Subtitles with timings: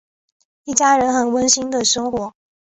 [0.63, 2.33] 一家人很温馨的生活。